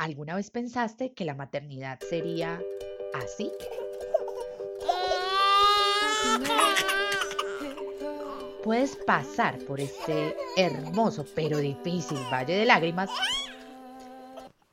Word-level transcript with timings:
¿Alguna 0.00 0.34
vez 0.34 0.50
pensaste 0.50 1.12
que 1.12 1.26
la 1.26 1.34
maternidad 1.34 2.00
sería 2.00 2.58
así? 3.12 3.52
Puedes 8.64 8.96
pasar 8.96 9.58
por 9.66 9.78
este 9.78 10.34
hermoso 10.56 11.26
pero 11.34 11.58
difícil 11.58 12.16
valle 12.32 12.54
de 12.54 12.64
lágrimas 12.64 13.10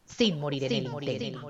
sin 0.06 0.40
morir 0.40 0.64
en 0.64 0.86
el 0.86 0.86
intento. 0.86 1.50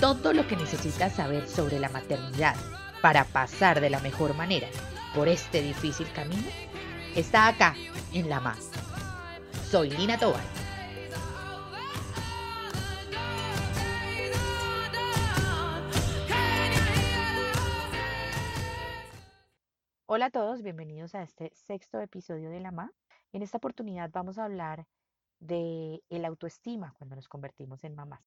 Todo 0.00 0.32
lo 0.32 0.46
que 0.46 0.54
necesitas 0.54 1.16
saber 1.16 1.48
sobre 1.48 1.80
la 1.80 1.88
maternidad 1.88 2.54
para 3.00 3.24
pasar 3.24 3.80
de 3.80 3.90
la 3.90 3.98
mejor 3.98 4.34
manera 4.36 4.68
por 5.16 5.26
este 5.26 5.62
difícil 5.62 6.06
camino 6.12 6.46
está 7.16 7.48
acá 7.48 7.74
en 8.12 8.28
La 8.28 8.38
Más. 8.38 8.71
Soy 9.72 9.88
Lina 9.88 10.18
Tobar. 10.18 10.44
Hola 20.04 20.26
a 20.26 20.30
todos, 20.30 20.60
bienvenidos 20.60 21.14
a 21.14 21.22
este 21.22 21.50
sexto 21.54 22.02
episodio 22.02 22.50
de 22.50 22.60
La 22.60 22.70
Ma. 22.70 22.92
En 23.32 23.40
esta 23.40 23.56
oportunidad 23.56 24.10
vamos 24.12 24.36
a 24.36 24.44
hablar 24.44 24.84
de 25.40 26.02
el 26.10 26.26
autoestima 26.26 26.92
cuando 26.98 27.16
nos 27.16 27.30
convertimos 27.30 27.82
en 27.84 27.94
mamás. 27.94 28.20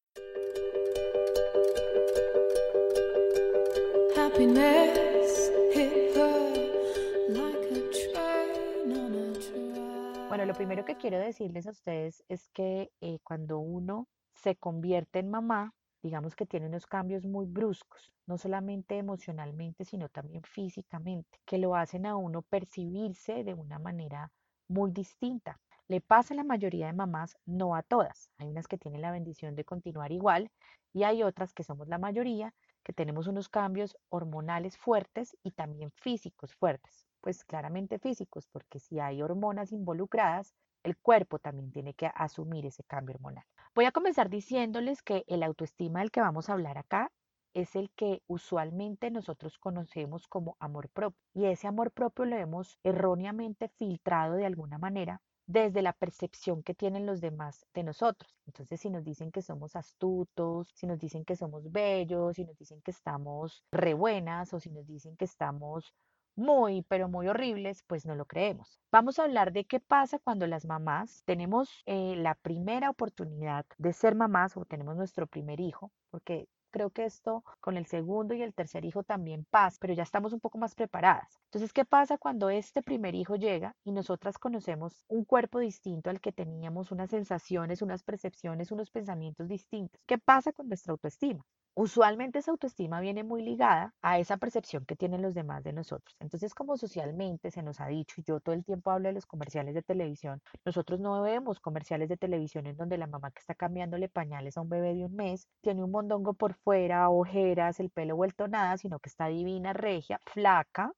Lo 10.46 10.54
primero 10.54 10.86
que 10.86 10.96
quiero 10.96 11.18
decirles 11.18 11.66
a 11.66 11.72
ustedes 11.72 12.24
es 12.30 12.50
que 12.50 12.92
eh, 13.02 13.18
cuando 13.24 13.58
uno 13.58 14.08
se 14.36 14.56
convierte 14.56 15.18
en 15.18 15.32
mamá, 15.32 15.74
digamos 16.04 16.36
que 16.36 16.46
tiene 16.46 16.68
unos 16.68 16.86
cambios 16.86 17.26
muy 17.26 17.48
bruscos, 17.48 18.14
no 18.28 18.38
solamente 18.38 19.00
emocionalmente, 19.00 19.86
sino 19.86 20.08
también 20.08 20.44
físicamente, 20.44 21.40
que 21.46 21.58
lo 21.58 21.76
hacen 21.76 22.06
a 22.06 22.16
uno 22.16 22.44
percibirse 22.44 23.44
de 23.44 23.56
una 23.56 23.80
manera 23.80 24.32
muy 24.68 24.92
distinta. 24.92 25.60
Le 25.88 26.00
pasa 26.00 26.36
a 26.36 26.38
la 26.38 26.44
mayoría 26.44 26.86
de 26.86 26.94
mamás, 26.94 27.36
no 27.48 27.76
a 27.76 27.82
todas. 27.82 28.30
Hay 28.38 28.48
unas 28.48 28.68
que 28.68 28.78
tienen 28.78 29.02
la 29.02 29.12
bendición 29.12 29.56
de 29.56 29.66
continuar 29.66 30.12
igual 30.12 30.52
y 30.94 31.06
hay 31.06 31.24
otras 31.24 31.56
que 31.56 31.64
somos 31.64 31.88
la 31.88 31.98
mayoría, 31.98 32.54
que 32.84 32.94
tenemos 32.94 33.26
unos 33.26 33.50
cambios 33.50 33.98
hormonales 34.10 34.78
fuertes 34.78 35.36
y 35.42 35.52
también 35.54 35.90
físicos 35.90 36.54
fuertes 36.54 37.08
pues 37.26 37.44
claramente 37.44 37.98
físicos, 37.98 38.48
porque 38.52 38.78
si 38.78 39.00
hay 39.00 39.24
hormonas 39.24 39.72
involucradas, 39.72 40.54
el 40.84 40.96
cuerpo 40.96 41.40
también 41.40 41.72
tiene 41.72 41.96
que 41.96 42.06
asumir 42.14 42.68
ese 42.68 42.84
cambio 42.84 43.16
hormonal. 43.16 43.44
Voy 43.74 43.86
a 43.86 43.92
comenzar 43.92 44.30
diciéndoles 44.30 45.02
que 45.02 45.24
el 45.26 45.42
autoestima 45.42 46.02
del 46.02 46.12
que 46.12 46.22
vamos 46.22 46.50
a 46.50 46.54
hablar 46.54 46.78
acá 46.78 47.12
es 47.56 47.76
el 47.76 47.90
que 47.96 48.22
usualmente 48.28 49.10
nosotros 49.10 49.58
conocemos 49.58 50.28
como 50.28 50.56
amor 50.60 50.88
propio. 50.90 51.20
Y 51.34 51.46
ese 51.46 51.66
amor 51.68 51.92
propio 51.92 52.26
lo 52.26 52.36
hemos 52.36 52.78
erróneamente 52.84 53.70
filtrado 53.70 54.36
de 54.36 54.46
alguna 54.46 54.78
manera 54.78 55.20
desde 55.48 55.82
la 55.82 55.94
percepción 55.94 56.62
que 56.62 56.76
tienen 56.76 57.08
los 57.08 57.22
demás 57.22 57.66
de 57.74 57.82
nosotros. 57.82 58.38
Entonces, 58.46 58.80
si 58.80 58.92
nos 58.92 59.04
dicen 59.04 59.32
que 59.32 59.42
somos 59.42 59.76
astutos, 59.76 60.70
si 60.76 60.86
nos 60.86 61.00
dicen 61.00 61.26
que 61.26 61.36
somos 61.36 61.72
bellos, 61.72 62.36
si 62.36 62.46
nos 62.46 62.56
dicen 62.56 62.84
que 62.84 62.92
estamos 62.92 63.64
re 63.72 63.96
buenas 63.96 64.54
o 64.54 64.60
si 64.60 64.70
nos 64.70 64.86
dicen 64.86 65.18
que 65.18 65.26
estamos 65.26 65.92
muy, 66.36 66.84
pero 66.84 67.08
muy 67.10 67.28
horribles, 67.28 67.84
pues 67.88 68.06
no 68.06 68.16
lo 68.16 68.26
creemos. 68.26 68.80
Vamos 68.92 69.20
a 69.20 69.24
hablar 69.24 69.52
de 69.54 69.66
qué 69.66 69.80
pasa 69.80 70.20
cuando 70.20 70.48
las 70.48 70.66
mamás 70.66 71.24
tenemos 71.26 71.84
eh, 71.86 72.16
la 72.18 72.36
primera 72.36 72.90
oportunidad 72.90 73.66
de 73.78 73.94
ser 73.94 74.16
mamás 74.16 74.56
o 74.58 74.66
tenemos 74.66 74.96
nuestro 74.96 75.28
primer 75.28 75.60
hijo, 75.60 75.92
porque 76.10 76.48
creo 76.72 76.90
que 76.90 77.06
esto 77.06 77.44
con 77.62 77.78
el 77.78 77.86
segundo 77.86 78.34
y 78.34 78.42
el 78.42 78.54
tercer 78.54 78.84
hijo 78.84 79.04
también 79.04 79.46
pasa, 79.50 79.78
pero 79.80 79.94
ya 79.94 80.04
estamos 80.04 80.34
un 80.34 80.42
poco 80.42 80.58
más 80.58 80.76
preparadas. 80.76 81.40
Entonces, 81.46 81.72
¿qué 81.72 81.86
pasa 81.86 82.18
cuando 82.18 82.50
este 82.50 82.82
primer 82.82 83.16
hijo 83.16 83.38
llega 83.38 83.76
y 83.86 83.94
nosotras 83.94 84.38
conocemos 84.38 85.04
un 85.08 85.24
cuerpo 85.24 85.60
distinto 85.60 86.10
al 86.10 86.20
que 86.20 86.34
teníamos, 86.34 86.92
unas 86.92 87.10
sensaciones, 87.12 87.82
unas 87.82 88.04
percepciones, 88.04 88.72
unos 88.72 88.92
pensamientos 88.92 89.48
distintos? 89.48 90.02
¿Qué 90.06 90.18
pasa 90.18 90.52
con 90.52 90.68
nuestra 90.68 90.92
autoestima? 90.92 91.46
Usualmente 91.78 92.40
esa 92.40 92.52
autoestima 92.52 93.00
viene 93.02 93.24
muy 93.24 93.42
ligada 93.42 93.94
a 94.02 94.18
esa 94.20 94.38
percepción 94.38 94.86
que 94.86 94.96
tienen 94.96 95.22
los 95.22 95.34
demás 95.34 95.64
de 95.64 95.74
nosotros. 95.74 96.16
Entonces, 96.20 96.54
como 96.54 96.78
socialmente 96.78 97.52
se 97.52 97.64
nos 97.64 97.80
ha 97.82 97.88
dicho, 97.88 98.16
y 98.20 98.24
yo 98.24 98.40
todo 98.40 98.56
el 98.56 98.64
tiempo 98.64 98.92
hablo 98.92 99.10
de 99.10 99.14
los 99.14 99.26
comerciales 99.26 99.74
de 99.76 99.82
televisión, 99.84 100.42
nosotros 100.66 101.00
no 101.02 101.22
vemos 101.22 101.60
comerciales 101.60 102.08
de 102.10 102.18
televisión 102.18 102.66
en 102.68 102.78
donde 102.78 102.98
la 102.98 103.08
mamá 103.08 103.32
que 103.32 103.40
está 103.40 103.56
cambiándole 103.56 104.08
pañales 104.10 104.58
a 104.58 104.62
un 104.62 104.70
bebé 104.70 104.94
de 104.96 105.06
un 105.06 105.16
mes 105.16 105.48
tiene 105.62 105.84
un 105.84 105.92
mondongo 105.92 106.34
por 106.34 106.54
fuera, 106.56 107.10
ojeras, 107.10 107.80
el 107.80 107.90
pelo 107.90 108.16
vuelto 108.16 108.48
nada, 108.48 108.78
sino 108.78 109.00
que 109.00 109.10
está 109.10 109.28
divina, 109.28 109.74
regia, 109.74 110.20
flaca, 110.26 110.94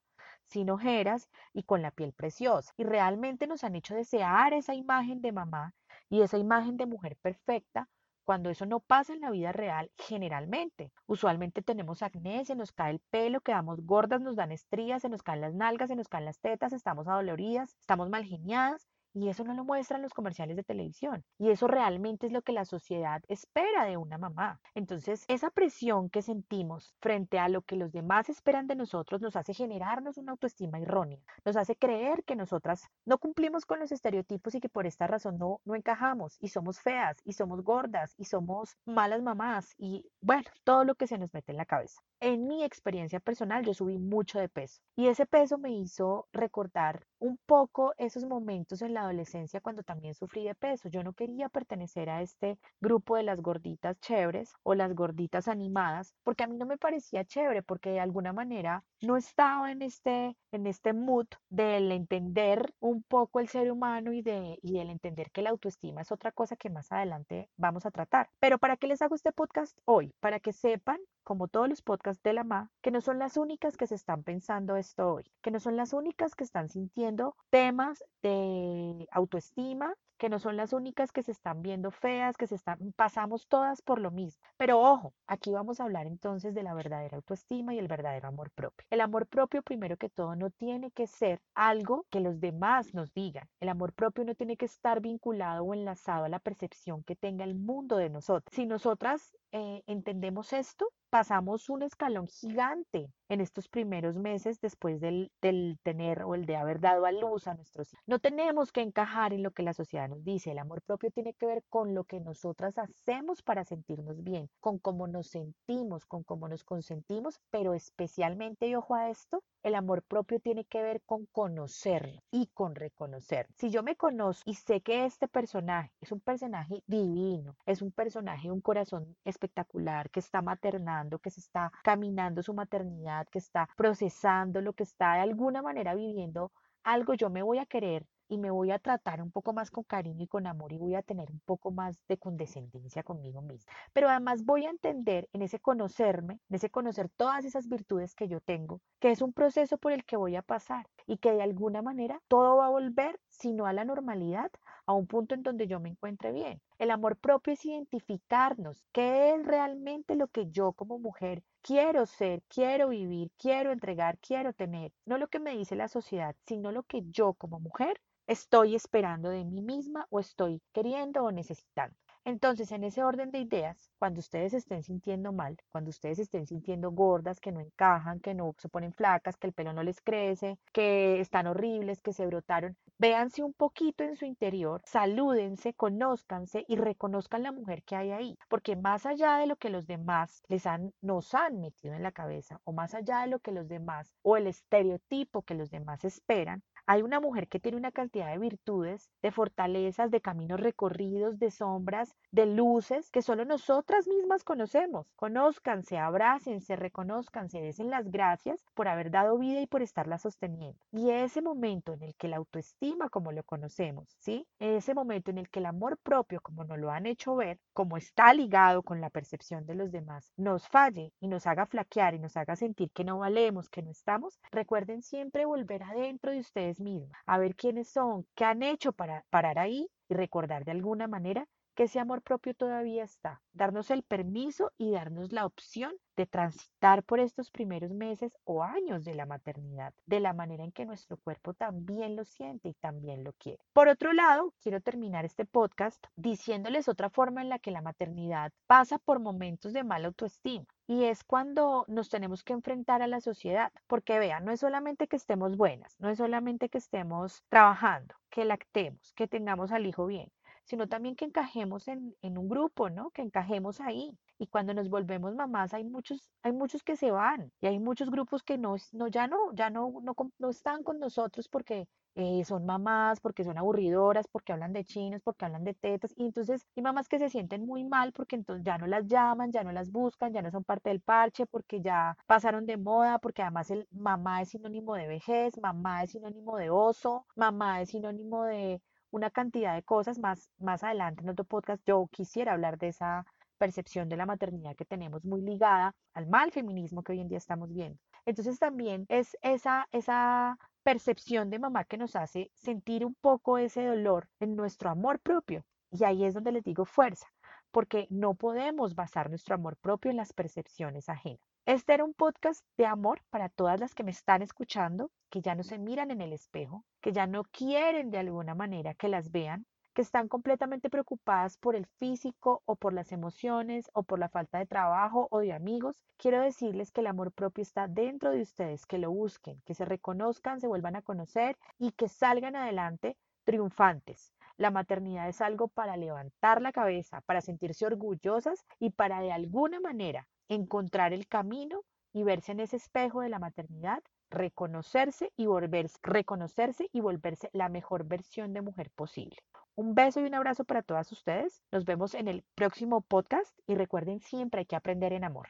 sin 0.46 0.70
ojeras 0.70 1.28
y 1.54 1.64
con 1.64 1.82
la 1.82 1.92
piel 1.92 2.14
preciosa. 2.14 2.72
Y 2.78 2.84
realmente 2.84 3.48
nos 3.48 3.64
han 3.64 3.76
hecho 3.76 3.96
desear 3.96 4.54
esa 4.54 4.76
imagen 4.76 5.22
de 5.22 5.32
mamá 5.32 5.74
y 6.10 6.22
esa 6.22 6.38
imagen 6.38 6.78
de 6.78 6.86
mujer 6.86 7.18
perfecta 7.22 7.90
cuando 8.28 8.50
eso 8.50 8.66
no 8.66 8.82
pasa 8.82 9.14
en 9.14 9.22
la 9.22 9.32
vida 9.32 9.54
real 9.54 9.90
generalmente. 9.98 10.92
Usualmente 11.06 11.62
tenemos 11.62 12.04
acné, 12.04 12.44
se 12.44 12.56
nos 12.56 12.74
cae 12.74 12.92
el 12.92 13.00
pelo, 13.00 13.40
quedamos 13.40 13.80
gordas, 13.86 14.20
nos 14.20 14.36
dan 14.36 14.52
estrías, 14.52 15.02
se 15.04 15.08
nos 15.08 15.24
caen 15.24 15.40
las 15.40 15.54
nalgas, 15.54 15.88
se 15.88 15.96
nos 15.96 16.10
caen 16.10 16.26
las 16.26 16.42
tetas, 16.42 16.74
estamos 16.74 17.08
adoloridas, 17.08 17.78
estamos 17.80 18.10
mal 18.10 18.26
geniadas 18.26 18.86
y 19.18 19.30
eso 19.30 19.44
no 19.44 19.54
lo 19.54 19.64
muestran 19.64 20.02
los 20.02 20.14
comerciales 20.14 20.56
de 20.56 20.64
televisión. 20.64 21.24
Y 21.40 21.50
eso 21.50 21.68
realmente 21.68 22.28
es 22.28 22.32
lo 22.32 22.44
que 22.44 22.52
la 22.52 22.66
sociedad 22.66 23.24
espera 23.28 23.86
de 23.86 23.98
una 23.98 24.18
mamá. 24.18 24.62
Entonces, 24.76 25.26
esa 25.28 25.50
presión 25.50 26.10
que 26.10 26.22
sentimos 26.22 26.94
frente 27.00 27.40
a 27.40 27.50
lo 27.50 27.64
que 27.64 27.76
los 27.76 27.92
demás 27.92 28.30
esperan 28.30 28.68
de 28.68 28.76
nosotros 28.76 29.22
nos 29.22 29.36
hace 29.36 29.54
generarnos 29.54 30.18
una 30.18 30.34
autoestima 30.34 30.80
errónea. 30.80 31.20
Nos 31.44 31.56
hace 31.56 31.76
creer 31.76 32.24
que 32.26 32.36
nosotras 32.36 32.84
no 33.06 33.18
cumplimos 33.18 33.66
con 33.66 33.80
los 33.80 33.92
estereotipos 33.92 34.54
y 34.54 34.60
que 34.60 34.70
por 34.70 34.86
esta 34.86 35.08
razón 35.08 35.38
no, 35.38 35.62
no 35.66 35.76
encajamos 35.76 36.38
y 36.40 36.50
somos 36.50 36.80
feas 36.80 37.18
y 37.24 37.34
somos 37.34 37.64
gordas 37.64 38.14
y 38.18 38.26
somos 38.26 38.78
malas 38.86 39.22
mamás 39.24 39.74
y 39.78 40.06
bueno, 40.22 40.50
todo 40.64 40.84
lo 40.84 40.96
que 40.96 41.08
se 41.08 41.18
nos 41.18 41.34
mete 41.34 41.52
en 41.52 41.58
la 41.58 41.66
cabeza. 41.66 42.02
En 42.20 42.48
mi 42.48 42.64
experiencia 42.64 43.20
personal, 43.20 43.64
yo 43.64 43.76
subí 43.76 44.00
mucho 44.00 44.40
de 44.40 44.50
peso 44.50 44.82
y 44.96 45.08
ese 45.08 45.28
peso 45.28 45.60
me 45.60 45.72
hizo 45.72 46.28
recordar 46.32 47.06
un 47.20 47.38
poco 47.46 47.94
esos 48.00 48.26
momentos 48.26 48.82
en 48.82 48.96
la 48.96 49.02
adolescencia 49.02 49.62
cuando 49.62 49.84
también 49.84 50.16
sufrí 50.16 50.44
de 50.44 50.56
peso. 50.56 50.90
Yo 50.90 51.04
no 51.04 51.14
quería 51.14 51.48
pertenecer 51.48 52.10
a 52.10 52.24
este 52.24 52.58
grupo 52.82 53.18
de 53.18 53.24
las 53.24 53.40
gorditas 53.40 54.00
chéveres 54.00 54.52
o 54.64 54.74
las 54.74 54.96
gorditas 54.96 55.48
animadas, 55.48 56.16
porque 56.24 56.44
a 56.44 56.48
mí 56.48 56.58
no 56.58 56.66
me 56.66 56.80
parecía 56.80 57.24
chévere, 57.24 57.62
porque 57.62 57.92
de 57.92 58.00
alguna 58.00 58.34
manera 58.34 58.84
no 59.02 59.16
estaba 59.16 59.72
en 59.72 59.84
este, 59.84 60.36
en 60.52 60.66
este 60.66 60.94
mood 60.94 61.28
del 61.50 61.92
entender 61.92 62.74
un 62.80 63.04
poco 63.04 63.40
el 63.40 63.48
ser 63.48 63.72
humano 63.72 64.12
y, 64.12 64.24
de, 64.24 64.58
y 64.64 64.74
del 64.74 64.90
entender 64.90 65.30
que 65.30 65.44
la 65.44 65.52
autoestima 65.52 66.02
es 66.02 66.12
otra 66.12 66.32
cosa 66.32 66.56
que 66.56 66.72
más 66.72 66.92
adelante 66.92 67.52
vamos 67.58 67.86
a 67.86 67.92
tratar. 67.92 68.32
Pero 68.40 68.58
¿para 68.58 68.76
qué 68.76 68.88
les 68.88 69.04
hago 69.04 69.14
este 69.14 69.32
podcast 69.32 69.78
hoy? 69.86 70.16
Para 70.20 70.40
que 70.40 70.52
sepan 70.52 71.00
como 71.28 71.50
todos 71.50 71.68
los 71.68 71.82
podcasts 71.82 72.24
de 72.24 72.32
la 72.32 72.46
MA, 72.46 72.72
que 72.82 72.90
no 72.90 73.02
son 73.02 73.20
las 73.20 73.36
únicas 73.36 73.76
que 73.76 73.86
se 73.86 73.96
están 73.96 74.24
pensando 74.24 74.78
esto 74.78 75.16
hoy, 75.16 75.26
que 75.42 75.52
no 75.52 75.60
son 75.60 75.76
las 75.76 75.92
únicas 75.92 76.36
que 76.36 76.46
están 76.46 76.70
sintiendo 76.70 77.36
temas 77.50 78.02
de 78.22 79.10
autoestima, 79.12 79.94
que 80.18 80.30
no 80.30 80.40
son 80.40 80.58
las 80.58 80.74
únicas 80.74 81.12
que 81.12 81.24
se 81.24 81.32
están 81.32 81.62
viendo 81.62 81.92
feas, 81.92 82.38
que 82.38 82.48
se 82.48 82.56
están, 82.56 82.94
pasamos 82.96 83.48
todas 83.48 83.82
por 83.82 84.00
lo 84.00 84.12
mismo. 84.12 84.42
Pero 84.58 84.80
ojo, 84.80 85.14
aquí 85.28 85.52
vamos 85.52 85.80
a 85.80 85.84
hablar 85.84 86.08
entonces 86.08 86.56
de 86.56 86.64
la 86.64 86.74
verdadera 86.74 87.18
autoestima 87.18 87.74
y 87.74 87.80
el 87.80 87.88
verdadero 87.88 88.28
amor 88.28 88.50
propio. 88.52 88.86
El 88.90 89.02
amor 89.02 89.28
propio, 89.28 89.62
primero 89.62 89.98
que 89.98 90.10
todo, 90.10 90.36
no 90.36 90.50
tiene 90.50 90.92
que 90.92 91.08
ser 91.08 91.42
algo 91.54 92.06
que 92.10 92.20
los 92.20 92.40
demás 92.40 92.94
nos 92.94 93.14
digan. 93.14 93.48
El 93.60 93.70
amor 93.70 93.94
propio 93.94 94.26
no 94.26 94.34
tiene 94.34 94.58
que 94.58 94.66
estar 94.66 95.02
vinculado 95.02 95.64
o 95.64 95.74
enlazado 95.74 96.26
a 96.26 96.30
la 96.30 96.40
percepción 96.40 97.04
que 97.04 97.16
tenga 97.16 97.44
el 97.44 97.56
mundo 97.56 97.98
de 97.98 98.10
nosotros. 98.10 98.54
Si 98.56 98.66
nosotras 98.66 99.36
eh, 99.58 99.84
entendemos 99.88 100.54
esto, 100.54 100.94
pasamos 101.10 101.70
un 101.70 101.82
escalón 101.82 102.28
gigante 102.28 103.12
en 103.28 103.42
estos 103.42 103.68
primeros 103.68 104.16
meses 104.16 104.62
después 104.62 105.02
del, 105.02 105.32
del, 105.42 105.80
tener 105.84 106.24
o 106.24 106.36
el 106.36 106.46
de 106.46 106.56
haber 106.56 106.80
dado 106.80 107.06
a 107.06 107.12
luz 107.12 107.48
a 107.48 107.56
nuestros 107.56 107.92
hijos. 107.92 108.04
No 108.06 108.20
tenemos 108.20 108.72
que 108.72 108.82
encajar 108.82 109.34
en 109.34 109.42
lo 109.42 109.52
que 109.52 109.64
la 109.64 109.74
sociedad 109.74 110.08
nos 110.08 110.24
dice. 110.24 110.52
El 110.52 110.60
amor 110.60 110.82
propio 110.84 111.10
tiene 111.10 111.34
que 111.34 111.48
ver 111.48 111.64
con 111.70 111.96
lo 111.96 112.04
que 112.04 112.20
nosotras 112.20 112.78
hacemos 112.78 113.42
para 113.42 113.64
sentirnos 113.64 114.24
bien, 114.24 114.48
con 114.60 114.78
cómo 114.78 115.08
nos 115.08 115.28
sentimos, 115.28 116.06
con 116.06 116.24
cómo 116.24 116.48
nos 116.48 116.64
consentimos, 116.64 117.40
pero 117.50 117.74
especialmente, 117.74 118.68
y 118.68 118.76
ojo 118.76 118.94
a 118.94 119.10
esto, 119.10 119.44
el 119.64 119.76
amor 119.76 120.04
propio 120.04 120.40
tiene 120.40 120.66
que 120.66 120.82
ver 120.82 121.02
con 121.06 121.26
conocer 121.28 122.22
y 122.32 122.48
con 122.54 122.76
reconocer. 122.76 123.48
Si 123.56 123.70
yo 123.70 123.84
me 123.84 123.96
conozco 123.96 124.50
y 124.50 124.54
sé 124.54 124.82
que 124.82 125.06
este 125.06 125.28
personaje 125.28 125.92
es 126.00 126.12
un 126.12 126.22
personaje 126.22 126.84
divino, 126.86 127.56
es 127.66 127.82
un 127.82 127.92
personaje, 127.92 128.52
un 128.52 128.62
corazón 128.62 129.16
espectacular, 129.48 130.10
que 130.10 130.20
está 130.20 130.42
maternando, 130.42 131.20
que 131.20 131.32
se 131.32 131.40
está 131.40 131.72
caminando 131.84 132.44
su 132.44 132.54
maternidad, 132.54 133.28
que 133.28 133.40
está 133.40 133.68
procesando 133.76 134.62
lo 134.62 134.74
que 134.74 134.84
está 134.84 135.16
de 135.16 135.22
alguna 135.22 135.62
manera 135.62 135.96
viviendo 135.96 136.52
algo, 136.84 137.14
yo 137.16 137.30
me 137.30 137.44
voy 137.44 137.58
a 137.60 137.66
querer 137.66 138.06
y 138.30 138.38
me 138.38 138.52
voy 138.52 138.72
a 138.72 138.80
tratar 138.80 139.22
un 139.22 139.32
poco 139.32 139.54
más 139.54 139.72
con 139.72 139.84
cariño 139.84 140.24
y 140.24 140.28
con 140.28 140.48
amor 140.48 140.74
y 140.74 140.78
voy 140.78 140.96
a 140.96 141.02
tener 141.02 141.32
un 141.32 141.40
poco 141.42 141.72
más 141.72 141.98
de 142.08 142.18
condescendencia 142.18 143.04
conmigo 143.04 143.42
misma. 143.42 143.72
Pero 143.94 144.10
además 144.10 144.44
voy 144.44 144.66
a 144.66 144.70
entender 144.70 145.30
en 145.34 145.42
ese 145.42 145.60
conocerme, 145.60 146.40
en 146.50 146.56
ese 146.56 146.70
conocer 146.70 147.10
todas 147.10 147.46
esas 147.46 147.68
virtudes 147.70 148.16
que 148.16 148.28
yo 148.28 148.42
tengo, 148.42 148.82
que 149.00 149.12
es 149.12 149.22
un 149.22 149.34
proceso 149.34 149.78
por 149.78 149.92
el 149.92 150.04
que 150.06 150.18
voy 150.18 150.36
a 150.36 150.42
pasar 150.42 150.88
y 151.06 151.18
que 151.18 151.32
de 151.32 151.42
alguna 151.42 151.82
manera 151.82 152.22
todo 152.28 152.58
va 152.58 152.68
a 152.68 152.70
volver, 152.70 153.20
si 153.30 153.54
no 153.54 153.66
a 153.66 153.74
la 153.74 153.86
normalidad, 153.86 154.52
a 154.88 154.94
un 154.94 155.06
punto 155.06 155.36
en 155.36 155.44
donde 155.44 155.68
yo 155.68 155.80
me 155.80 155.90
encuentre 155.90 156.32
bien. 156.32 156.62
El 156.80 156.92
amor 156.92 157.18
propio 157.18 157.54
es 157.54 157.64
identificarnos, 157.66 158.84
qué 158.92 159.36
es 159.36 159.46
realmente 159.46 160.16
lo 160.16 160.30
que 160.30 160.50
yo 160.50 160.72
como 160.74 160.98
mujer 160.98 161.44
quiero 161.62 162.06
ser, 162.06 162.42
quiero 162.48 162.90
vivir, 162.90 163.30
quiero 163.38 163.72
entregar, 163.72 164.18
quiero 164.20 164.54
tener. 164.54 164.94
No 165.06 165.18
lo 165.18 165.28
que 165.28 165.40
me 165.40 165.56
dice 165.56 165.76
la 165.76 165.90
sociedad, 165.90 166.36
sino 166.48 166.72
lo 166.72 166.84
que 166.84 167.04
yo 167.12 167.34
como 167.34 167.60
mujer 167.60 168.02
estoy 168.26 168.76
esperando 168.76 169.30
de 169.30 169.44
mí 169.44 169.62
misma 169.62 170.08
o 170.10 170.20
estoy 170.20 170.62
queriendo 170.74 171.24
o 171.24 171.32
necesitando. 171.32 171.96
Entonces, 172.28 172.74
en 172.74 172.84
ese 172.84 173.06
orden 173.06 173.32
de 173.32 173.40
ideas, 173.40 173.90
cuando 173.98 174.20
ustedes 174.20 174.54
estén 174.54 174.84
sintiendo 174.84 175.32
mal, 175.32 175.56
cuando 175.70 175.92
ustedes 175.92 176.20
estén 176.20 176.46
sintiendo 176.46 176.92
gordas, 176.92 177.40
que 177.40 177.54
no 177.54 177.62
encajan, 177.62 178.20
que 178.20 178.34
no 178.34 178.54
se 178.58 178.68
ponen 178.68 178.92
flacas, 178.92 179.38
que 179.38 179.48
el 179.48 179.54
pelo 179.54 179.72
no 179.72 179.82
les 179.82 180.02
crece, 180.02 180.60
que 180.74 181.22
están 181.22 181.48
horribles, 181.48 182.02
que 182.02 182.12
se 182.12 182.26
brotaron, 182.26 182.76
véanse 182.98 183.44
un 183.44 183.54
poquito 183.54 184.04
en 184.04 184.18
su 184.18 184.26
interior, 184.26 184.82
salúdense, 184.84 185.74
conózcanse 185.74 186.66
y 186.68 186.76
reconozcan 186.76 187.44
la 187.44 187.54
mujer 187.54 187.82
que 187.84 187.96
hay 187.96 188.12
ahí, 188.12 188.38
porque 188.50 188.76
más 188.76 189.06
allá 189.06 189.38
de 189.38 189.48
lo 189.48 189.56
que 189.56 189.70
los 189.70 189.88
demás 189.88 190.44
les 190.50 190.66
han 190.66 190.92
nos 191.00 191.34
han 191.34 191.62
metido 191.62 191.94
en 191.94 192.04
la 192.04 192.12
cabeza 192.12 192.60
o 192.66 192.74
más 192.74 192.94
allá 192.94 193.22
de 193.22 193.28
lo 193.28 193.40
que 193.40 193.54
los 193.54 193.70
demás 193.70 194.14
o 194.22 194.36
el 194.36 194.48
estereotipo 194.48 195.44
que 195.44 195.56
los 195.56 195.72
demás 195.72 196.04
esperan, 196.04 196.62
hay 196.88 197.02
una 197.02 197.20
mujer 197.20 197.50
que 197.50 197.60
tiene 197.60 197.78
una 197.78 197.92
cantidad 197.92 198.32
de 198.32 198.38
virtudes, 198.38 199.12
de 199.22 199.32
fortalezas, 199.32 200.10
de 200.10 200.22
caminos 200.22 200.62
recorridos, 200.62 201.38
de 201.38 201.52
sombras, 201.52 202.16
de 202.32 202.46
luces 202.46 203.12
que 203.12 203.22
solo 203.22 203.44
nosotras 203.44 204.08
mismas 204.08 204.46
conocemos. 204.46 205.06
Conózcanse, 205.18 205.98
abrácense, 205.98 206.78
reconózcanse, 206.78 207.60
desen 207.60 207.90
las 207.90 208.10
gracias 208.10 208.64
por 208.74 208.88
haber 208.88 209.12
dado 209.12 209.38
vida 209.38 209.60
y 209.60 209.68
por 209.68 209.82
estarla 209.82 210.18
sosteniendo. 210.18 210.80
Y 210.94 211.12
ese 211.12 211.42
momento 211.42 211.92
en 211.92 212.04
el 212.04 212.16
que 212.16 212.30
la 212.30 212.38
autoestima, 212.38 213.10
como 213.10 213.34
lo 213.34 213.44
conocemos, 213.44 214.16
¿sí? 214.20 214.48
Ese 214.60 214.94
momento 214.94 215.30
en 215.32 215.40
el 215.40 215.50
que 215.50 215.60
el 215.60 215.66
amor 215.66 215.98
propio, 215.98 216.40
como 216.42 216.64
nos 216.64 216.80
lo 216.80 216.90
han 216.92 217.06
hecho 217.06 217.36
ver, 217.36 217.60
como 217.74 217.98
está 217.98 218.34
ligado 218.34 218.82
con 218.82 219.02
la 219.02 219.10
percepción 219.10 219.66
de 219.66 219.76
los 219.76 219.92
demás, 219.92 220.32
nos 220.38 220.70
falle 220.70 221.12
y 221.20 221.28
nos 221.28 221.48
haga 221.48 221.66
flaquear 221.66 222.14
y 222.16 222.20
nos 222.20 222.38
haga 222.38 222.56
sentir 222.56 222.92
que 222.92 223.04
no 223.04 223.20
valemos, 223.20 223.70
que 223.70 223.82
no 223.82 223.92
estamos, 223.92 224.40
recuerden 224.52 225.02
siempre 225.02 225.44
volver 225.44 225.84
adentro 225.84 226.32
de 226.32 226.40
ustedes 226.40 226.77
misma, 226.80 227.18
a 227.26 227.38
ver 227.38 227.56
quiénes 227.56 227.90
son, 227.92 228.26
qué 228.36 228.46
han 228.46 228.64
hecho 228.64 228.94
para 228.94 229.26
parar 229.30 229.60
ahí 229.60 229.90
y 230.10 230.14
recordar 230.16 230.66
de 230.66 230.72
alguna 230.72 231.08
manera 231.08 231.48
que 231.78 231.84
ese 231.84 232.00
amor 232.00 232.24
propio 232.24 232.56
todavía 232.56 233.04
está. 233.04 233.40
Darnos 233.54 233.92
el 233.92 234.02
permiso 234.02 234.72
y 234.80 234.90
darnos 234.90 235.32
la 235.32 235.46
opción 235.46 235.94
de 236.16 236.26
transitar 236.26 237.04
por 237.04 237.20
estos 237.20 237.52
primeros 237.52 237.92
meses 237.92 238.36
o 238.46 238.64
años 238.64 239.06
de 239.06 239.14
la 239.14 239.28
maternidad, 239.28 239.94
de 240.08 240.20
la 240.20 240.34
manera 240.34 240.64
en 240.64 240.72
que 240.72 240.88
nuestro 240.88 241.18
cuerpo 241.18 241.54
también 241.54 242.16
lo 242.16 242.26
siente 242.26 242.70
y 242.70 242.74
también 242.74 243.24
lo 243.24 243.34
quiere. 243.34 243.60
Por 243.74 243.90
otro 243.90 244.12
lado, 244.14 244.56
quiero 244.60 244.82
terminar 244.82 245.24
este 245.24 245.46
podcast 245.46 246.04
diciéndoles 246.16 246.88
otra 246.88 247.12
forma 247.12 247.44
en 247.44 247.50
la 247.50 247.60
que 247.60 247.70
la 247.70 247.84
maternidad 247.84 248.52
pasa 248.66 248.98
por 248.98 249.20
momentos 249.20 249.72
de 249.72 249.84
mala 249.84 250.08
autoestima. 250.08 250.66
Y 250.88 251.04
es 251.04 251.24
cuando 251.24 251.86
nos 251.88 252.10
tenemos 252.10 252.44
que 252.44 252.54
enfrentar 252.54 253.04
a 253.04 253.08
la 253.08 253.22
sociedad, 253.22 253.72
porque 253.86 254.18
vean, 254.18 254.46
no 254.46 254.52
es 254.52 254.62
solamente 254.62 255.08
que 255.08 255.18
estemos 255.18 255.58
buenas, 255.58 255.96
no 256.00 256.10
es 256.10 256.18
solamente 256.18 256.70
que 256.70 256.80
estemos 256.80 257.44
trabajando, 257.50 258.16
que 258.32 258.46
lactemos, 258.46 259.14
que 259.14 259.28
tengamos 259.28 259.72
al 259.72 259.86
hijo 259.86 260.08
bien, 260.08 260.32
sino 260.68 260.88
también 260.88 261.16
que 261.16 261.26
encajemos 261.26 261.88
en, 261.88 262.14
un 262.22 262.50
grupo, 262.50 262.90
¿no? 262.90 263.10
Que 263.12 263.22
encajemos 263.22 263.80
ahí. 263.80 264.18
Y 264.38 264.48
cuando 264.48 264.74
nos 264.74 264.90
volvemos 264.90 265.34
mamás, 265.34 265.74
hay 265.74 265.84
muchos, 265.86 266.30
hay 266.44 266.52
muchos 266.52 266.84
que 266.84 266.98
se 266.98 267.10
van 267.10 267.52
y 267.62 267.68
hay 267.68 267.80
muchos 267.80 268.12
grupos 268.12 268.44
que 268.44 268.58
no, 268.58 268.76
no 268.92 269.08
ya 269.08 269.28
no, 269.28 269.54
ya 269.54 269.70
no, 269.70 270.02
no, 270.02 270.50
están 270.50 270.84
con 270.84 271.00
nosotros 271.00 271.48
porque 271.48 271.88
eh, 272.16 272.44
son 272.46 272.66
mamás, 272.66 273.20
porque 273.22 273.44
son 273.46 273.58
aburridoras, 273.58 274.28
porque 274.28 274.52
hablan 274.52 274.74
de 274.74 274.84
chinos, 274.84 275.22
porque 275.24 275.46
hablan 275.46 275.64
de 275.64 275.74
tetas. 275.74 276.14
Y 276.18 276.26
entonces 276.26 276.68
hay 276.76 276.84
mamás 276.84 277.08
que 277.08 277.20
se 277.20 277.30
sienten 277.30 277.66
muy 277.66 277.86
mal 277.86 278.12
porque 278.12 278.36
entonces 278.36 278.66
ya 278.66 278.78
no 278.78 278.88
las 278.88 279.08
llaman, 279.08 279.52
ya 279.54 279.64
no 279.64 279.72
las 279.72 279.90
buscan, 279.92 280.34
ya 280.34 280.42
no 280.42 280.52
son 280.52 280.64
parte 280.66 280.90
del 280.90 281.00
parche, 281.02 281.46
porque 281.46 281.82
ya 281.82 282.18
pasaron 282.28 282.66
de 282.66 282.78
moda, 282.78 283.20
porque 283.20 283.42
además 283.42 283.72
el 283.72 283.88
mamá 283.92 284.42
es 284.42 284.50
sinónimo 284.50 284.96
de 284.96 285.08
vejez, 285.08 285.58
mamá 285.62 286.04
es 286.04 286.12
sinónimo 286.12 286.58
de 286.58 286.70
oso, 286.70 287.26
mamá 287.36 287.82
es 287.82 287.92
sinónimo 287.92 288.44
de 288.44 288.82
una 289.12 289.30
cantidad 289.30 289.76
de 289.76 289.84
cosas. 289.84 290.20
Más, 290.20 290.50
más 290.60 290.84
adelante 290.84 291.24
en 291.24 291.30
otro 291.30 291.46
podcast 291.46 291.82
yo 291.86 292.08
quisiera 292.12 292.54
hablar 292.54 292.78
de 292.78 292.90
esa 292.90 293.26
percepción 293.58 294.10
de 294.10 294.18
la 294.18 294.26
maternidad 294.26 294.76
que 294.76 294.86
tenemos 294.86 295.26
muy 295.26 295.42
ligada 295.42 295.96
al 296.14 296.28
mal 296.28 296.52
feminismo 296.52 297.04
que 297.04 297.14
hoy 297.14 297.22
en 297.22 297.28
día 297.28 297.38
estamos 297.38 297.74
viendo. 297.74 298.00
Entonces 298.26 298.60
también 298.60 299.06
es 299.10 299.38
esa, 299.42 299.88
esa 299.92 300.58
percepción 300.84 301.50
de 301.50 301.60
mamá 301.60 301.86
que 301.86 301.98
nos 301.98 302.16
hace 302.16 302.52
sentir 302.54 303.06
un 303.06 303.16
poco 303.16 303.58
ese 303.58 303.86
dolor 303.86 304.28
en 304.40 304.56
nuestro 304.56 304.90
amor 304.90 305.20
propio. 305.20 305.66
Y 305.92 306.04
ahí 306.04 306.26
es 306.26 306.34
donde 306.34 306.52
les 306.52 306.64
digo 306.64 306.86
fuerza, 306.86 307.28
porque 307.72 308.08
no 308.10 308.36
podemos 308.36 308.96
basar 308.96 309.30
nuestro 309.30 309.56
amor 309.56 309.78
propio 309.78 310.12
en 310.12 310.18
las 310.18 310.34
percepciones 310.34 311.10
ajenas. 311.10 311.47
Este 311.68 311.94
era 311.94 312.06
un 312.06 312.14
podcast 312.14 312.64
de 312.78 312.86
amor 312.86 313.20
para 313.30 313.50
todas 313.50 313.78
las 313.78 313.94
que 313.94 314.06
me 314.06 314.12
están 314.12 314.42
escuchando, 314.42 315.12
que 315.30 315.42
ya 315.42 315.54
no 315.54 315.64
se 315.64 315.78
miran 315.78 316.12
en 316.12 316.22
el 316.22 316.32
espejo, 316.32 316.86
que 317.02 317.12
ya 317.12 317.28
no 317.28 317.44
quieren 317.44 318.10
de 318.10 318.20
alguna 318.20 318.56
manera 318.56 318.94
que 318.94 319.10
las 319.10 319.32
vean, 319.32 319.66
que 319.94 320.02
están 320.02 320.30
completamente 320.30 320.90
preocupadas 320.90 321.58
por 321.58 321.76
el 321.76 321.86
físico 321.86 322.62
o 322.64 322.78
por 322.78 322.94
las 322.94 323.12
emociones 323.12 323.92
o 323.94 324.04
por 324.04 324.18
la 324.18 324.30
falta 324.30 324.60
de 324.60 324.66
trabajo 324.66 325.28
o 325.30 325.40
de 325.40 325.52
amigos. 325.52 326.06
Quiero 326.16 326.40
decirles 326.40 326.90
que 326.94 327.02
el 327.02 327.08
amor 327.08 327.34
propio 327.34 327.64
está 327.64 327.90
dentro 327.90 328.32
de 328.32 328.44
ustedes, 328.44 328.86
que 328.86 328.98
lo 328.98 329.12
busquen, 329.12 329.62
que 329.66 329.74
se 329.74 329.84
reconozcan, 329.84 330.62
se 330.62 330.68
vuelvan 330.68 330.96
a 330.96 331.02
conocer 331.02 331.58
y 331.78 331.92
que 331.92 332.08
salgan 332.08 332.56
adelante 332.56 333.18
triunfantes. 333.44 334.32
La 334.56 334.72
maternidad 334.72 335.28
es 335.28 335.42
algo 335.42 335.68
para 335.68 335.98
levantar 335.98 336.62
la 336.62 336.72
cabeza, 336.72 337.20
para 337.26 337.42
sentirse 337.42 337.86
orgullosas 337.86 338.66
y 338.80 338.92
para 338.92 339.20
de 339.20 339.34
alguna 339.34 339.82
manera 339.82 340.30
encontrar 340.50 341.14
el 341.14 341.28
camino 341.28 341.84
y 342.14 342.24
verse 342.24 342.52
en 342.52 342.60
ese 342.60 342.78
espejo 342.78 343.22
de 343.22 343.30
la 343.30 343.40
maternidad, 343.40 344.04
reconocerse 344.30 345.32
y 345.36 345.46
volverse, 345.46 345.98
reconocerse 346.04 346.90
y 346.92 347.02
volverse 347.02 347.50
la 347.54 347.70
mejor 347.70 348.06
versión 348.06 348.54
de 348.54 348.62
mujer 348.62 348.92
posible. 348.92 349.38
Un 349.76 349.94
beso 349.94 350.20
y 350.20 350.24
un 350.26 350.34
abrazo 350.34 350.64
para 350.64 350.82
todas 350.82 351.12
ustedes. 351.12 351.62
Nos 351.72 351.86
vemos 351.86 352.16
en 352.16 352.28
el 352.28 352.44
próximo 352.56 353.02
podcast 353.02 353.58
y 353.68 353.76
recuerden 353.76 354.20
siempre 354.20 354.62
hay 354.62 354.66
que 354.66 354.76
aprender 354.76 355.14
en 355.14 355.24
amor. 355.24 355.50